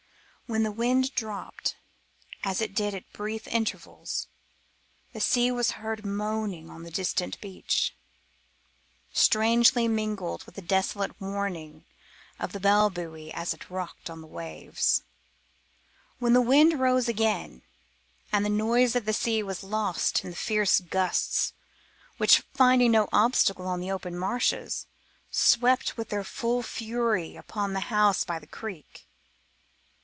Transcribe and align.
When 0.47 0.63
the 0.63 0.71
wind 0.73 1.15
dropped, 1.15 1.77
as 2.43 2.59
it 2.59 2.75
did 2.75 2.93
at 2.93 3.13
brief 3.13 3.47
intervals, 3.47 4.27
the 5.13 5.21
sea 5.21 5.49
was 5.49 5.71
heard 5.79 6.05
moaning 6.05 6.69
on 6.69 6.83
the 6.83 6.91
distant 6.91 7.39
beach, 7.39 7.95
strangely 9.13 9.87
mingled 9.87 10.43
with 10.43 10.55
the 10.55 10.61
desolate 10.61 11.21
warning 11.21 11.85
of 12.37 12.51
the 12.51 12.59
bell 12.59 12.89
buoy 12.89 13.31
as 13.31 13.53
it 13.53 13.69
rocked 13.69 14.07
to 14.07 14.15
the 14.17 14.27
waves. 14.27 15.03
Then 16.19 16.33
the 16.33 16.41
wind 16.41 16.81
rose 16.81 17.07
again, 17.07 17.61
and 18.33 18.43
the 18.43 18.49
noise 18.49 18.93
of 18.93 19.05
the 19.05 19.13
sea 19.13 19.41
was 19.41 19.63
lost 19.63 20.21
in 20.25 20.31
the 20.31 20.35
fierce 20.35 20.81
gusts 20.81 21.53
which, 22.17 22.43
finding 22.53 22.91
no 22.91 23.07
obstacle 23.13 23.67
on 23.67 23.79
the 23.79 23.89
open 23.91 24.17
marshes, 24.17 24.85
swept 25.31 25.95
with 25.95 26.09
their 26.09 26.25
full 26.25 26.61
fury 26.61 27.37
upon 27.37 27.71
the 27.71 27.79
house 27.87 28.25
by 28.25 28.37
the 28.37 28.47
creek. 28.47 29.07